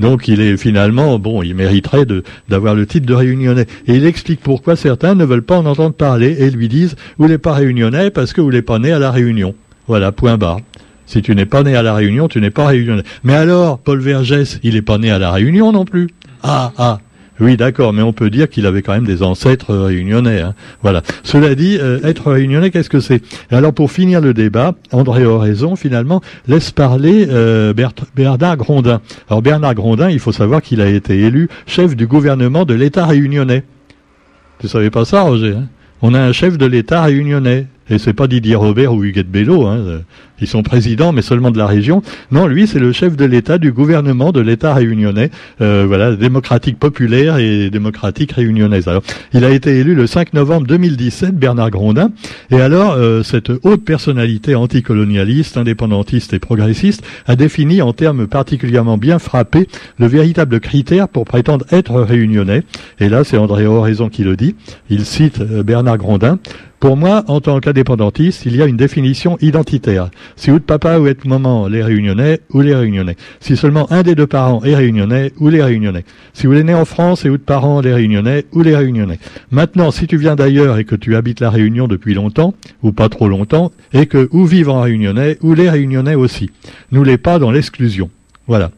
Donc 0.00 0.29
il 0.29 0.41
est 0.41 0.56
finalement, 0.56 1.19
bon, 1.19 1.43
il 1.43 1.55
mériterait 1.55 2.06
d'avoir 2.49 2.75
le 2.75 2.87
titre 2.87 3.06
de 3.06 3.14
réunionnais. 3.14 3.67
Et 3.87 3.94
il 3.94 4.06
explique 4.06 4.41
pourquoi 4.41 4.75
certains 4.75 5.14
ne 5.14 5.25
veulent 5.25 5.43
pas 5.43 5.58
en 5.58 5.67
entendre 5.67 5.94
parler 5.94 6.37
et 6.41 6.50
lui 6.50 6.69
disent, 6.69 6.97
vous 7.19 7.29
n'êtes 7.29 7.43
pas 7.43 7.52
réunionnais 7.52 8.11
parce 8.11 8.32
que 8.32 8.41
vous 8.41 8.50
n'êtes 8.50 8.67
pas 8.67 8.79
né 8.79 8.93
à 8.93 8.99
la 8.99 9.11
Réunion. 9.11 9.55
Voilà, 9.87 10.11
point 10.12 10.38
barre. 10.38 10.61
Si 11.06 11.23
tu 11.23 11.35
n'es 11.35 11.47
pas 11.47 11.62
né 11.62 11.76
à 11.76 11.82
la 11.82 11.94
Réunion, 11.94 12.29
tu 12.29 12.41
n'es 12.41 12.50
pas 12.50 12.67
réunionnais. 12.67 13.02
Mais 13.25 13.35
alors, 13.35 13.79
Paul 13.79 14.00
Vergès, 14.00 14.61
il 14.62 14.75
n'est 14.75 14.82
pas 14.82 14.99
né 14.99 15.11
à 15.11 15.19
la 15.19 15.32
Réunion 15.32 15.73
non 15.73 15.85
plus. 15.85 16.08
Ah, 16.43 16.73
ah, 16.79 17.00
oui, 17.40 17.56
d'accord, 17.56 17.92
mais 17.92 18.02
on 18.02 18.12
peut 18.12 18.31
dire 18.31 18.48
qu'il 18.48 18.66
avait 18.66 18.82
quand 18.82 18.92
même 18.92 19.06
des 19.06 19.22
ancêtres 19.22 19.75
réunionnais. 19.75 20.40
Hein. 20.40 20.54
Voilà. 20.82 21.02
Cela 21.22 21.54
dit, 21.54 21.78
euh, 21.81 21.98
être 22.04 22.31
réunionnais, 22.31 22.70
qu'est-ce 22.70 22.90
que 22.90 23.00
c'est? 23.00 23.22
Alors, 23.50 23.72
pour 23.72 23.90
finir 23.90 24.20
le 24.20 24.34
débat, 24.34 24.75
André 24.92 25.25
Oraison, 25.25 25.75
finalement, 25.76 26.20
laisse 26.46 26.70
parler 26.70 27.26
euh, 27.31 27.72
Bernard 28.14 28.56
Grondin. 28.56 29.00
Alors, 29.28 29.42
Bernard 29.42 29.75
Grondin, 29.75 30.10
il 30.10 30.19
faut 30.19 30.32
savoir 30.32 30.60
qu'il 30.60 30.81
a 30.81 30.87
été 30.87 31.19
élu 31.19 31.48
chef 31.66 31.96
du 31.96 32.06
gouvernement 32.06 32.64
de 32.64 32.75
l'État 32.75 33.06
réunionnais. 33.06 33.64
Tu 34.60 34.69
savais 34.69 34.90
pas 34.90 35.04
ça, 35.04 35.22
Roger 35.22 35.54
hein? 35.56 35.69
On 36.02 36.14
a 36.14 36.20
un 36.20 36.32
chef 36.32 36.56
de 36.56 36.66
l'État 36.66 37.02
réunionnais. 37.02 37.66
Et 37.90 37.98
c'est 37.98 38.12
pas 38.12 38.26
Didier 38.26 38.54
Robert 38.54 38.94
ou 38.94 39.04
Huguette 39.04 39.31
Bello. 39.31 39.66
Hein. 39.66 40.02
Ils 40.40 40.46
sont 40.46 40.62
présidents, 40.62 41.12
mais 41.12 41.22
seulement 41.22 41.50
de 41.50 41.58
la 41.58 41.66
région. 41.66 42.02
Non, 42.31 42.46
lui, 42.46 42.66
c'est 42.66 42.78
le 42.78 42.92
chef 42.92 43.16
de 43.16 43.25
l'État, 43.25 43.59
du 43.59 43.73
gouvernement 43.73 44.32
de 44.32 44.40
l'État 44.40 44.75
réunionnais, 44.75 45.30
euh, 45.61 45.85
voilà, 45.87 46.16
démocratique 46.16 46.78
populaire 46.78 47.37
et 47.38 47.70
démocratique 47.70 48.32
réunionnaise. 48.32 48.88
Alors, 48.88 49.02
il 49.35 49.44
a 49.44 49.50
été 49.50 49.78
élu 49.78 49.94
le 49.94 50.06
5 50.06 50.32
novembre 50.32 50.66
2017, 50.66 51.37
Bernard 51.37 51.70
Grondin. 51.70 52.11
Et 52.50 52.61
alors, 52.61 52.92
euh, 52.92 53.23
cette 53.23 53.50
haute 53.62 53.85
personnalité 53.85 54.54
anticolonialiste, 54.54 55.56
indépendantiste 55.56 56.32
et 56.32 56.38
progressiste 56.38 57.04
a 57.26 57.37
défini 57.37 57.82
en 57.82 57.92
termes 57.92 58.26
particulièrement 58.26 58.97
bien 58.97 59.18
frappés 59.18 59.68
le 59.99 60.06
véritable 60.06 60.61
critère 60.61 61.09
pour 61.09 61.25
prétendre 61.25 61.66
être 61.70 62.00
réunionnais. 62.00 62.62
Et 62.99 63.09
là, 63.09 63.25
c'est 63.25 63.37
André 63.37 63.66
Oraison 63.66 64.09
qui 64.09 64.25
le 64.25 64.37
dit. 64.37 64.54
Il 64.88 65.04
cite 65.04 65.40
euh, 65.40 65.62
Bernard 65.62 65.99
Grondin. 65.99 66.38
Pour 66.80 66.96
moi, 66.96 67.25
en 67.28 67.42
tant 67.42 67.60
qu'indépendantiste, 67.60 68.46
il 68.46 68.56
y 68.56 68.62
a 68.62 68.66
une 68.66 68.78
définition 68.78 69.37
identitaire. 69.42 70.08
Si 70.37 70.50
ou 70.50 70.58
papa 70.60 70.99
ou 70.99 71.08
être 71.08 71.26
maman 71.26 71.68
les 71.68 71.82
réunionnais 71.82 72.40
ou 72.54 72.62
les 72.62 72.75
réunionnais. 72.75 73.16
Si 73.38 73.54
seulement 73.58 73.92
un 73.92 74.02
des 74.02 74.14
deux 74.14 74.26
parents 74.26 74.64
est 74.64 74.75
réunionnais 74.75 75.34
ou 75.38 75.50
les 75.50 75.62
réunionnais. 75.62 76.06
Si 76.32 76.46
vous 76.46 76.54
êtes 76.54 76.64
né 76.64 76.72
en 76.72 76.87
France 76.87 77.26
et 77.26 77.28
ou 77.28 77.37
de 77.37 77.42
parents 77.42 77.82
les 77.82 77.92
réunionnais 77.92 78.46
ou 78.52 78.62
les 78.62 78.75
réunionnais. 78.75 79.18
Maintenant, 79.50 79.90
si 79.90 80.06
tu 80.06 80.16
viens 80.16 80.37
d'ailleurs 80.37 80.78
et 80.78 80.84
que 80.84 80.94
tu 80.94 81.16
habites 81.16 81.40
la 81.40 81.50
Réunion 81.50 81.87
depuis 81.87 82.14
longtemps, 82.14 82.54
ou 82.82 82.92
pas 82.92 83.10
trop 83.10 83.28
longtemps, 83.28 83.72
et 83.92 84.06
que 84.06 84.30
ou 84.32 84.46
vivent 84.46 84.70
en 84.70 84.80
réunionnais 84.80 85.37
ou 85.42 85.52
les 85.52 85.68
réunionnais 85.68 86.14
aussi. 86.14 86.50
Nous 86.92 87.04
les 87.04 87.18
pas 87.18 87.38
dans 87.38 87.50
l'exclusion. 87.50 88.08
Voilà. 88.46 88.70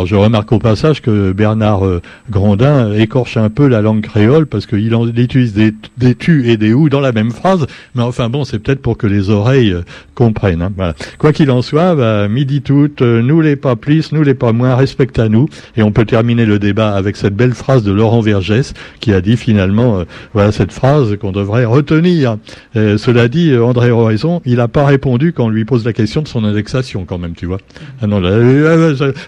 Alors 0.00 0.06
je 0.06 0.16
remarque 0.16 0.50
au 0.52 0.58
passage 0.58 1.02
que 1.02 1.32
Bernard 1.32 1.84
euh, 1.84 2.00
Grandin 2.30 2.94
écorche 2.94 3.36
un 3.36 3.50
peu 3.50 3.68
la 3.68 3.82
langue 3.82 4.00
créole 4.00 4.46
parce 4.46 4.64
qu'il 4.64 4.94
utilise 5.18 5.52
des, 5.52 5.74
des 5.98 6.14
tu 6.14 6.50
et 6.50 6.56
des 6.56 6.72
ou 6.72 6.88
dans 6.88 7.00
la 7.00 7.12
même 7.12 7.32
phrase, 7.32 7.66
mais 7.94 8.02
enfin 8.02 8.30
bon, 8.30 8.44
c'est 8.44 8.60
peut-être 8.60 8.80
pour 8.80 8.96
que 8.96 9.06
les 9.06 9.28
oreilles 9.28 9.72
euh, 9.72 9.82
comprennent. 10.14 10.62
Hein, 10.62 10.72
voilà. 10.74 10.94
Quoi 11.18 11.34
qu'il 11.34 11.50
en 11.50 11.60
soit, 11.60 11.94
bah, 11.96 12.28
midi 12.28 12.62
tout, 12.62 12.88
euh, 13.02 13.20
nous 13.20 13.42
les 13.42 13.56
pas 13.56 13.76
plus, 13.76 14.10
nous 14.12 14.22
les 14.22 14.32
pas 14.32 14.52
moins, 14.52 14.74
respecte 14.74 15.18
à 15.18 15.28
nous. 15.28 15.50
Et 15.76 15.82
on 15.82 15.92
peut 15.92 16.06
terminer 16.06 16.46
le 16.46 16.58
débat 16.58 16.94
avec 16.94 17.16
cette 17.16 17.36
belle 17.36 17.52
phrase 17.52 17.82
de 17.82 17.92
Laurent 17.92 18.22
Vergès 18.22 18.72
qui 19.00 19.12
a 19.12 19.20
dit 19.20 19.36
finalement, 19.36 20.04
voilà 20.32 20.50
cette 20.50 20.72
phrase 20.72 21.18
qu'on 21.18 21.32
devrait 21.32 21.66
retenir. 21.66 22.38
cela 22.74 23.28
dit, 23.28 23.54
André 23.54 23.90
Horizon, 23.90 24.40
il 24.46 24.56
n'a 24.56 24.68
pas 24.68 24.86
répondu 24.86 25.34
quand 25.34 25.44
on 25.44 25.50
lui 25.50 25.66
pose 25.66 25.84
la 25.84 25.92
question 25.92 26.22
de 26.22 26.28
son 26.28 26.44
indexation 26.44 27.04
quand 27.04 27.18
même, 27.18 27.34
tu 27.34 27.44
vois. 27.44 27.58
Ah 28.00 28.06
non, 28.06 28.18
là, 28.18 28.30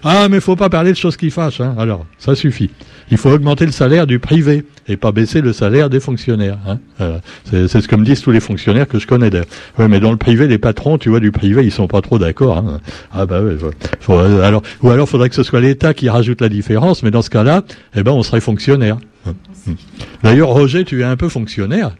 ah 0.03 0.27
mais 0.29 0.39
faut 0.39 0.55
pas 0.55 0.62
pas 0.63 0.69
parler 0.69 0.93
de 0.93 0.97
choses 0.97 1.17
qui 1.17 1.29
fâchent. 1.29 1.59
Hein. 1.59 1.75
Alors, 1.77 2.05
ça 2.17 2.35
suffit. 2.35 2.69
Il 3.11 3.17
faut 3.17 3.29
augmenter 3.29 3.65
le 3.65 3.73
salaire 3.73 4.07
du 4.07 4.17
privé 4.17 4.63
et 4.87 4.95
pas 4.95 5.11
baisser 5.11 5.41
le 5.41 5.51
salaire 5.51 5.89
des 5.89 5.99
fonctionnaires. 5.99 6.57
Hein. 6.65 6.79
Euh, 7.01 7.19
c'est 7.67 7.81
ce 7.81 7.87
que 7.89 7.97
me 7.97 8.05
disent 8.05 8.21
tous 8.21 8.31
les 8.31 8.39
fonctionnaires 8.39 8.87
que 8.87 8.97
je 8.97 9.05
connais 9.05 9.29
d'ailleurs. 9.29 9.47
Ouais, 9.77 9.89
mais 9.89 9.99
dans 9.99 10.11
le 10.11 10.17
privé, 10.17 10.47
les 10.47 10.57
patrons, 10.57 10.97
tu 10.97 11.09
vois, 11.09 11.19
du 11.19 11.33
privé, 11.33 11.65
ils 11.65 11.71
sont 11.71 11.87
pas 11.87 11.99
trop 11.99 12.17
d'accord. 12.17 12.59
Hein. 12.59 12.79
Ah 13.11 13.25
bah 13.25 13.41
ouais. 13.41 13.57
Faut, 13.99 14.17
alors, 14.17 14.61
ou 14.81 14.89
alors, 14.89 15.09
faudrait 15.09 15.27
que 15.27 15.35
ce 15.35 15.43
soit 15.43 15.59
l'État 15.59 15.93
qui 15.93 16.07
rajoute 16.07 16.39
la 16.39 16.47
différence. 16.47 17.03
Mais 17.03 17.11
dans 17.11 17.21
ce 17.21 17.29
cas-là, 17.29 17.63
eh 17.93 18.03
ben, 18.03 18.13
on 18.13 18.23
serait 18.23 18.39
fonctionnaire. 18.39 18.97
D'ailleurs, 20.23 20.47
Roger, 20.47 20.85
tu 20.85 21.01
es 21.01 21.03
un 21.03 21.17
peu 21.17 21.27
fonctionnaire 21.27 21.91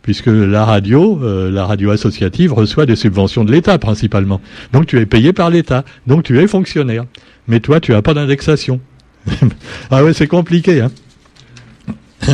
puisque 0.00 0.28
la 0.28 0.64
radio, 0.64 1.18
euh, 1.24 1.50
la 1.50 1.66
radio 1.66 1.90
associative 1.90 2.52
reçoit 2.52 2.86
des 2.86 2.94
subventions 2.94 3.44
de 3.44 3.50
l'État 3.50 3.76
principalement. 3.76 4.40
Donc 4.72 4.86
tu 4.86 5.00
es 5.00 5.04
payé 5.04 5.32
par 5.32 5.50
l'État, 5.50 5.84
donc 6.06 6.22
tu 6.22 6.38
es 6.38 6.46
fonctionnaire. 6.46 7.04
Mais 7.48 7.60
toi, 7.60 7.80
tu 7.80 7.92
n'as 7.92 8.02
pas 8.02 8.14
d'indexation. 8.14 8.80
ah 9.90 10.04
ouais, 10.04 10.12
c'est 10.12 10.26
compliqué, 10.26 10.80
hein 10.80 10.90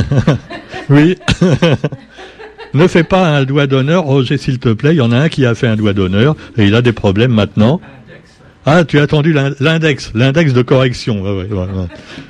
Oui. 0.91 1.17
ne 2.75 2.87
fais 2.87 3.05
pas 3.05 3.37
un 3.37 3.45
doigt 3.45 3.67
d'honneur, 3.67 4.05
Roger, 4.05 4.39
s'il 4.39 4.59
te 4.59 4.73
plaît. 4.73 4.95
Il 4.95 4.99
y 4.99 5.03
en 5.03 5.13
a 5.13 5.19
un 5.19 5.29
qui 5.29 5.45
a 5.47 5.55
fait 5.55 5.67
un 5.67 5.77
doigt 5.77 5.93
d'honneur 5.93 6.37
et 6.57 6.65
il 6.65 6.75
a 6.75 6.83
des 6.83 6.93
problèmes 6.93 7.33
maintenant. 7.33 7.81
Ah, 8.65 8.85
tu 8.85 9.01
as 9.01 9.03
attendu 9.03 9.35
l'index, 9.59 10.13
l'index 10.15 10.53
de 10.53 10.63
correction. 10.63 11.25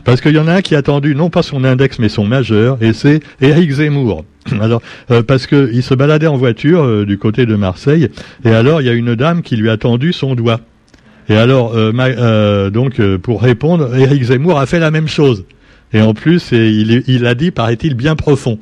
Parce 0.05 0.23
qu'il 0.23 0.35
y 0.35 0.39
en 0.39 0.49
a 0.49 0.55
un 0.55 0.63
qui 0.63 0.75
a 0.75 0.79
attendu 0.79 1.15
non 1.15 1.29
pas 1.29 1.43
son 1.43 1.63
index 1.63 1.99
mais 1.99 2.09
son 2.09 2.25
majeur, 2.25 2.79
et 2.81 2.95
c'est 2.95 3.21
Éric 3.43 3.71
Zemmour. 3.71 4.25
Alors, 4.61 4.81
euh, 5.11 5.23
parce 5.23 5.47
qu'il 5.47 5.83
se 5.83 5.95
baladait 5.95 6.27
en 6.27 6.37
voiture 6.37 6.83
euh, 6.83 7.05
du 7.05 7.19
côté 7.19 7.45
de 7.45 7.55
Marseille, 7.55 8.09
et 8.45 8.51
alors 8.51 8.81
il 8.81 8.87
y 8.87 8.91
a 8.91 8.93
une 8.93 9.15
dame 9.15 9.43
qui 9.43 9.57
lui 9.57 9.71
a 9.71 9.77
tendu 9.77 10.13
son 10.13 10.35
doigt. 10.35 10.61
Et 11.29 11.37
alors, 11.37 11.73
euh, 11.75 12.71
donc, 12.71 13.01
pour 13.19 13.43
répondre, 13.43 13.97
Éric 13.97 14.25
Zemmour 14.25 14.59
a 14.59 14.67
fait 14.67 14.79
la 14.79 14.91
même 14.91 15.09
chose. 15.09 15.45
Et 15.93 16.01
en 16.01 16.15
plus, 16.15 16.53
il, 16.53 17.05
il 17.07 17.27
a 17.27 17.35
dit, 17.35 17.51
paraît-il, 17.51 17.95
bien 17.95 18.17
profond 18.17 18.59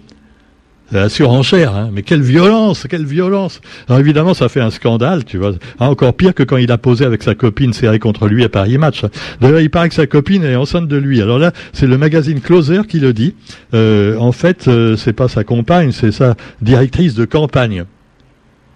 la 0.93 1.09
surenchère, 1.09 1.75
hein. 1.77 1.91
mais 1.93 2.03
quelle 2.03 2.23
violence, 2.23 2.87
quelle 2.89 3.05
violence. 3.05 3.61
Alors 3.89 4.01
évidemment, 4.01 4.35
ça 4.35 4.49
fait 4.49 4.61
un 4.61 4.71
scandale, 4.71 5.25
tu 5.25 5.39
vois. 5.39 5.53
Ah, 5.79 5.89
encore 5.89 6.15
pire 6.15 6.35
que 6.35 6.43
quand 6.43 6.57
il 6.57 6.73
a 6.73 6.79
posé 6.79 7.05
avec 7.05 7.23
sa 7.23 7.35
copine 7.35 7.73
serrée 7.73 7.99
contre 7.99 8.27
lui 8.27 8.45
à 8.45 8.49
Paris 8.49 8.79
Match. 8.79 9.05
D'ailleurs, 9.41 9.61
il 9.61 9.71
paraît 9.71 9.89
que 9.89 9.95
sa 9.95 10.07
copine 10.07 10.45
est 10.45 10.57
enceinte 10.57 10.89
de 10.89 10.97
lui. 10.97 11.23
Alors 11.23 11.39
là, 11.39 11.53
c'est 11.73 11.87
le 11.87 11.97
magazine 11.97 12.41
Closer 12.41 12.83
qui 12.89 12.99
le 12.99 13.13
dit. 13.13 13.35
Euh, 13.75 14.17
en 14.19 14.33
fait, 14.33 14.67
euh, 14.67 14.97
c'est 14.97 15.13
pas 15.13 15.29
sa 15.29 15.45
compagne, 15.45 15.93
c'est 15.93 16.13
sa 16.13 16.35
directrice 16.61 17.15
de 17.15 17.25
campagne. 17.25 17.85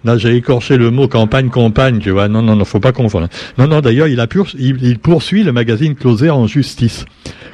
Là, 0.05 0.17
j'ai 0.17 0.35
écorché 0.35 0.77
le 0.77 0.91
mot 0.91 1.07
campagne, 1.07 1.49
campagne, 1.49 1.97
tu 1.97 2.11
vois. 2.11 2.27
Non, 2.27 2.43
non, 2.43 2.55
non, 2.55 2.63
faut 2.63 2.79
pas 2.79 2.91
confondre. 2.91 3.27
Non, 3.57 3.67
non, 3.67 3.81
d'ailleurs, 3.81 4.07
il, 4.07 4.23
il, 4.59 4.99
poursuit 4.99 5.43
le 5.43 5.51
magazine 5.51 5.95
Closer 5.95 6.29
en 6.29 6.45
justice. 6.45 7.05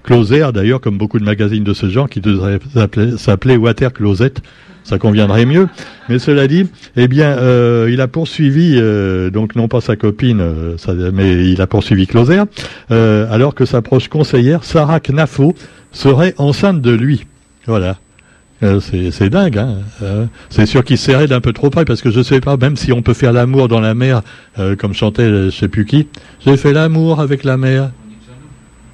Closer, 0.03 0.47
d'ailleurs, 0.53 0.81
comme 0.81 0.97
beaucoup 0.97 1.17
de 1.17 1.23
magazines 1.23 1.63
de 1.63 1.73
ce 1.73 1.89
genre, 1.89 2.09
qui 2.09 2.19
devraient 2.19 2.59
s'appeler 3.17 3.55
Water 3.55 3.93
Closet, 3.93 4.33
ça 4.83 4.97
conviendrait 4.97 5.45
mieux. 5.45 5.69
Mais 6.09 6.19
cela 6.19 6.47
dit, 6.47 6.67
eh 6.97 7.07
bien, 7.07 7.37
euh, 7.37 7.89
il 7.89 8.01
a 8.01 8.09
poursuivi, 8.09 8.75
euh, 8.75 9.29
donc 9.29 9.55
non 9.55 9.69
pas 9.69 9.79
sa 9.79 9.95
copine, 9.95 10.41
euh, 10.41 11.11
mais 11.13 11.49
il 11.49 11.61
a 11.61 11.67
poursuivi 11.67 12.05
Closer, 12.05 12.41
alors 12.89 13.55
que 13.55 13.63
sa 13.63 13.81
proche 13.81 14.09
conseillère, 14.09 14.65
Sarah 14.65 14.99
Knafo, 14.99 15.55
serait 15.93 16.33
enceinte 16.37 16.81
de 16.81 16.91
lui. 16.91 17.25
Voilà. 17.65 17.97
Euh, 18.63 18.79
c'est 18.79 19.29
dingue, 19.29 19.57
hein 19.57 19.77
euh, 20.03 20.25
c'est 20.49 20.67
sûr 20.67 20.83
qu'il 20.83 20.99
serrait 20.99 21.27
d'un 21.27 21.41
peu 21.41 21.51
trop 21.51 21.71
près 21.71 21.83
parce 21.83 22.01
que 22.01 22.11
je 22.11 22.21
sais 22.21 22.39
pas, 22.39 22.57
même 22.57 22.75
si 22.75 22.93
on 22.93 23.01
peut 23.01 23.15
faire 23.15 23.33
l'amour 23.33 23.67
dans 23.67 23.79
la 23.79 23.95
mer, 23.95 24.21
euh, 24.59 24.75
comme 24.75 24.93
chantait 24.93 25.27
je 25.27 25.49
sais 25.49 25.67
plus 25.67 25.85
qui, 25.85 26.07
j'ai 26.45 26.57
fait 26.57 26.71
l'amour 26.71 27.21
avec 27.21 27.43
la 27.43 27.57
mer. 27.57 27.91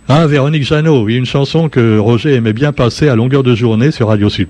Ah, 0.07 0.25
Véronique 0.25 0.63
Jeannot, 0.63 1.03
oui, 1.03 1.17
une 1.17 1.25
chanson 1.25 1.67
que 1.67 1.97
Roger 1.97 2.35
aimait 2.35 2.53
bien 2.53 2.71
passer 2.71 3.09
à 3.09 3.15
longueur 3.15 3.43
de 3.43 3.55
journée 3.55 3.91
sur 3.91 4.07
Radio 4.07 4.29
Sud 4.29 4.47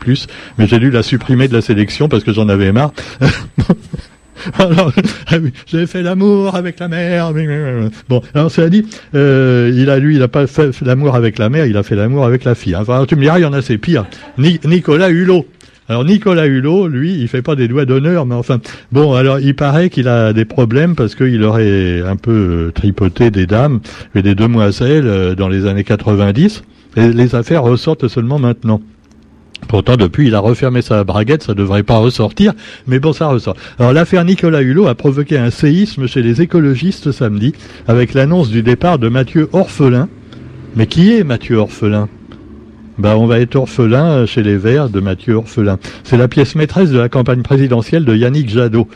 mais 0.59 0.67
j'ai 0.67 0.77
dû 0.77 0.91
la 0.91 1.01
supprimer 1.01 1.47
de 1.47 1.53
la 1.53 1.61
sélection 1.61 2.07
parce 2.09 2.23
que 2.23 2.31
j'en 2.31 2.47
avais 2.47 2.71
marre. 2.71 2.91
alors, 4.59 4.91
j'ai 5.67 5.87
fait 5.87 6.01
l'amour 6.01 6.55
avec 6.55 6.79
la 6.79 6.87
mère. 6.87 7.31
Bon, 8.09 8.21
alors 8.33 8.51
cela 8.51 8.69
dit, 8.69 8.85
euh, 9.15 9.71
il 9.75 9.89
a 9.89 9.99
lui, 9.99 10.15
il 10.15 10.19
n'a 10.19 10.27
pas 10.27 10.47
fait 10.47 10.71
l'amour 10.81 11.15
avec 11.15 11.37
la 11.37 11.49
mère, 11.49 11.65
il 11.65 11.77
a 11.77 11.83
fait 11.83 11.95
l'amour 11.95 12.25
avec 12.25 12.43
la 12.43 12.55
fille. 12.55 12.75
Enfin, 12.75 13.05
tu 13.07 13.15
me 13.15 13.21
diras, 13.21 13.39
il 13.39 13.43
y 13.43 13.45
en 13.45 13.53
a 13.53 13.61
c'est 13.61 13.77
pire. 13.77 14.05
Nicolas 14.37 15.09
Hulot. 15.09 15.45
Alors 15.89 16.03
Nicolas 16.03 16.47
Hulot, 16.47 16.87
lui, 16.87 17.13
il 17.13 17.29
fait 17.29 17.41
pas 17.41 17.55
des 17.55 17.69
doigts 17.69 17.85
d'honneur, 17.85 18.25
mais 18.25 18.35
enfin, 18.35 18.59
bon, 18.91 19.13
alors 19.13 19.39
il 19.39 19.55
paraît 19.55 19.89
qu'il 19.89 20.09
a 20.09 20.33
des 20.33 20.43
problèmes 20.43 20.95
parce 20.95 21.15
qu'il 21.15 21.41
aurait 21.43 22.01
un 22.01 22.17
peu 22.17 22.71
tripoté 22.75 23.31
des 23.31 23.45
dames 23.45 23.79
et 24.13 24.21
des 24.21 24.35
demoiselles 24.35 25.07
euh, 25.07 25.35
dans 25.35 25.47
les 25.47 25.65
années 25.65 25.85
90. 25.85 26.63
Et 26.97 27.09
les 27.09 27.35
affaires 27.35 27.63
ressortent 27.63 28.07
seulement 28.07 28.39
maintenant. 28.39 28.81
Pourtant, 29.67 29.97
depuis, 29.97 30.27
il 30.27 30.35
a 30.35 30.39
refermé 30.39 30.81
sa 30.81 31.03
braguette, 31.03 31.43
ça 31.43 31.53
devrait 31.53 31.83
pas 31.83 31.97
ressortir, 31.97 32.53
mais 32.85 32.99
bon, 32.99 33.11
ça 33.11 33.27
ressort. 33.27 33.55
Alors, 33.79 33.91
l'affaire 33.91 34.23
Nicolas 34.23 34.61
Hulot 34.61 34.87
a 34.87 34.95
provoqué 34.95 35.37
un 35.37 35.49
séisme 35.49 36.07
chez 36.07 36.21
les 36.21 36.41
écologistes 36.41 37.11
samedi, 37.11 37.53
avec 37.87 38.13
l'annonce 38.13 38.49
du 38.49 38.63
départ 38.63 38.99
de 38.99 39.09
Mathieu 39.09 39.49
Orphelin. 39.51 40.07
Mais 40.75 40.85
qui 40.85 41.13
est 41.13 41.23
Mathieu 41.23 41.57
Orphelin? 41.57 42.07
Bah, 42.97 43.15
on 43.15 43.27
va 43.27 43.39
être 43.39 43.55
orphelin 43.55 44.25
chez 44.25 44.41
les 44.41 44.57
Verts 44.57 44.89
de 44.89 44.99
Mathieu 44.99 45.35
Orphelin. 45.35 45.77
C'est 46.03 46.17
la 46.17 46.27
pièce 46.27 46.55
maîtresse 46.55 46.89
de 46.89 46.97
la 46.97 47.09
campagne 47.09 47.43
présidentielle 47.43 48.05
de 48.05 48.15
Yannick 48.15 48.49
Jadot. 48.49 48.87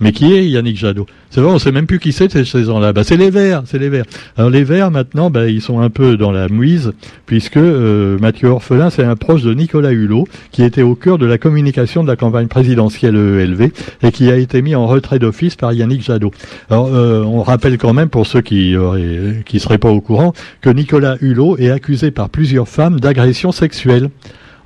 Mais 0.00 0.12
qui 0.12 0.32
est 0.32 0.46
Yannick 0.46 0.76
Jadot? 0.76 1.06
C'est 1.30 1.40
vrai, 1.40 1.50
on 1.50 1.58
sait 1.58 1.72
même 1.72 1.86
plus 1.86 1.98
qui 1.98 2.12
c'est 2.12 2.30
ces 2.30 2.64
gens-là. 2.64 2.92
Bah, 2.92 3.02
c'est 3.04 3.16
les 3.16 3.30
Verts, 3.30 3.62
c'est 3.66 3.78
les 3.78 3.88
Verts. 3.88 4.04
Alors 4.36 4.50
les 4.50 4.64
Verts 4.64 4.90
maintenant, 4.90 5.30
bah, 5.30 5.48
ils 5.48 5.62
sont 5.62 5.80
un 5.80 5.90
peu 5.90 6.16
dans 6.16 6.32
la 6.32 6.48
mouise 6.48 6.92
puisque 7.24 7.56
euh, 7.56 8.18
Mathieu 8.18 8.48
Orphelin, 8.48 8.90
c'est 8.90 9.04
un 9.04 9.16
proche 9.16 9.42
de 9.42 9.54
Nicolas 9.54 9.92
Hulot 9.92 10.28
qui 10.52 10.62
était 10.62 10.82
au 10.82 10.94
cœur 10.94 11.18
de 11.18 11.26
la 11.26 11.38
communication 11.38 12.02
de 12.02 12.08
la 12.08 12.16
campagne 12.16 12.46
présidentielle 12.46 13.16
ELV 13.16 13.70
et 14.02 14.12
qui 14.12 14.30
a 14.30 14.36
été 14.36 14.62
mis 14.62 14.74
en 14.74 14.86
retrait 14.86 15.18
d'office 15.18 15.56
par 15.56 15.72
Yannick 15.72 16.02
Jadot. 16.02 16.30
Alors 16.70 16.90
euh, 16.92 17.22
on 17.22 17.42
rappelle 17.42 17.78
quand 17.78 17.94
même 17.94 18.08
pour 18.08 18.26
ceux 18.26 18.42
qui 18.42 18.76
auraient, 18.76 19.42
qui 19.46 19.60
seraient 19.60 19.78
pas 19.78 19.90
au 19.90 20.00
courant 20.00 20.32
que 20.60 20.70
Nicolas 20.70 21.16
Hulot 21.20 21.56
est 21.58 21.70
accusé 21.70 22.10
par 22.10 22.28
plusieurs 22.28 22.68
femmes 22.68 23.00
d'agression 23.00 23.52
sexuelle 23.52 24.10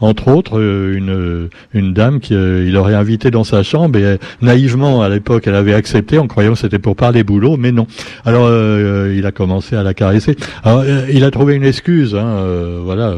entre 0.01 0.29
autres 0.29 0.59
euh, 0.59 1.49
une, 1.73 1.93
dame 1.93 2.21
qu'il 2.21 2.37
euh, 2.37 2.79
aurait 2.79 2.95
invité 2.95 3.31
dans 3.31 3.45
sa 3.45 3.63
chambre 3.63 3.99
et 3.99 4.05
euh, 4.05 4.17
naïvement 4.41 5.03
à 5.03 5.09
l'époque 5.09 5.47
elle 5.47 5.55
avait 5.55 5.75
accepté 5.75 6.19
en 6.19 6.27
croyant 6.27 6.53
que 6.53 6.59
c'était 6.59 6.79
pour 6.79 6.97
parler 6.97 7.23
boulot, 7.25 7.57
mais 7.57 7.73
non. 7.73 7.87
Alors 8.25 8.51
il 8.51 9.27
a 9.27 9.33
commencé 9.33 9.77
à 9.77 9.83
la 9.83 9.95
caresser. 9.95 10.37
Il 11.13 11.25
a 11.25 11.31
trouvé 11.31 11.55
une 11.55 11.65
excuse, 11.65 12.15
hein, 12.15 12.45
voilà. 12.83 13.15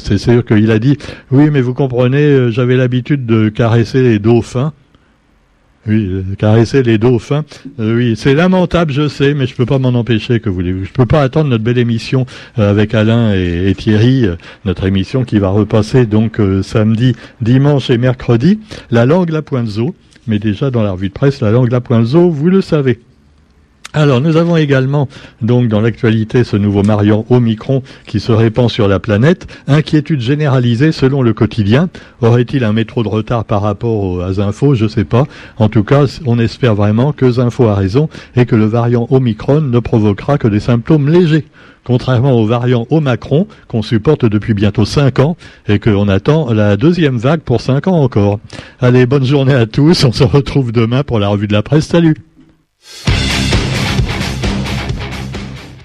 c'est 0.00 0.18
sûr 0.18 0.44
qu'il 0.44 0.70
a 0.70 0.78
dit 0.78 0.96
oui, 1.30 1.50
mais 1.50 1.60
vous 1.60 1.74
comprenez, 1.74 2.50
j'avais 2.50 2.76
l'habitude 2.76 3.26
de 3.26 3.48
caresser 3.48 4.02
les 4.02 4.18
dauphins. 4.18 4.72
Oui, 5.88 6.08
euh, 6.10 6.22
caresser 6.36 6.82
les 6.82 6.98
dauphins. 6.98 7.44
Euh, 7.78 7.96
oui, 7.96 8.14
c'est 8.16 8.34
lamentable, 8.34 8.92
je 8.92 9.06
sais, 9.06 9.34
mais 9.34 9.46
je 9.46 9.54
peux 9.54 9.66
pas 9.66 9.78
m'en 9.78 9.90
empêcher, 9.90 10.40
que 10.40 10.50
voulez-vous. 10.50 10.84
Je 10.84 10.92
peux 10.92 11.06
pas 11.06 11.22
attendre 11.22 11.48
notre 11.50 11.62
belle 11.62 11.78
émission 11.78 12.26
euh, 12.58 12.70
avec 12.70 12.92
Alain 12.94 13.32
et, 13.34 13.72
Thierry, 13.76 14.26
notre 14.64 14.86
émission 14.86 15.24
qui 15.24 15.38
va 15.38 15.48
repasser 15.48 16.06
donc 16.06 16.40
samedi, 16.62 17.14
dimanche 17.40 17.90
et 17.90 17.98
mercredi. 17.98 18.58
La 18.90 19.06
langue, 19.06 19.30
la 19.30 19.42
pointe 19.42 19.68
zo. 19.68 19.94
Mais 20.26 20.40
déjà 20.40 20.72
dans 20.72 20.82
la 20.82 20.92
revue 20.92 21.08
de 21.08 21.14
presse, 21.14 21.40
la 21.40 21.52
langue, 21.52 21.70
la 21.70 21.80
pointe 21.80 22.04
zo, 22.04 22.30
vous 22.30 22.48
le 22.48 22.60
savez. 22.60 22.98
Alors, 23.92 24.20
nous 24.20 24.36
avons 24.36 24.56
également, 24.56 25.08
donc, 25.40 25.68
dans 25.68 25.80
l'actualité, 25.80 26.44
ce 26.44 26.56
nouveau 26.56 26.82
variant 26.82 27.24
Omicron 27.30 27.82
qui 28.06 28.20
se 28.20 28.30
répand 28.30 28.68
sur 28.68 28.88
la 28.88 28.98
planète. 28.98 29.46
Inquiétude 29.68 30.20
généralisée 30.20 30.92
selon 30.92 31.22
le 31.22 31.32
quotidien. 31.32 31.88
Aurait-il 32.20 32.64
un 32.64 32.74
métro 32.74 33.02
de 33.02 33.08
retard 33.08 33.44
par 33.44 33.62
rapport 33.62 34.04
aux, 34.04 34.20
à 34.20 34.34
Zinfo 34.34 34.74
Je 34.74 34.86
sais 34.86 35.04
pas. 35.04 35.24
En 35.56 35.68
tout 35.68 35.82
cas, 35.82 36.04
on 36.26 36.38
espère 36.38 36.74
vraiment 36.74 37.12
que 37.12 37.30
Zinfo 37.30 37.68
a 37.68 37.74
raison 37.74 38.10
et 38.36 38.44
que 38.44 38.54
le 38.54 38.66
variant 38.66 39.06
Omicron 39.10 39.62
ne 39.62 39.78
provoquera 39.78 40.36
que 40.36 40.48
des 40.48 40.60
symptômes 40.60 41.08
légers 41.08 41.46
contrairement 41.86 42.32
au 42.32 42.46
variant 42.46 42.86
Omicron 42.90 43.46
qu'on 43.68 43.80
supporte 43.80 44.24
depuis 44.24 44.54
bientôt 44.54 44.84
5 44.84 45.20
ans 45.20 45.36
et 45.68 45.78
qu'on 45.78 46.08
attend 46.08 46.52
la 46.52 46.76
deuxième 46.76 47.16
vague 47.16 47.40
pour 47.40 47.60
5 47.60 47.86
ans 47.86 48.02
encore. 48.02 48.40
Allez, 48.80 49.06
bonne 49.06 49.24
journée 49.24 49.54
à 49.54 49.66
tous, 49.66 50.04
on 50.04 50.10
se 50.10 50.24
retrouve 50.24 50.72
demain 50.72 51.04
pour 51.04 51.20
la 51.20 51.28
revue 51.28 51.46
de 51.46 51.52
la 51.52 51.62
presse. 51.62 51.86
Salut 51.86 52.16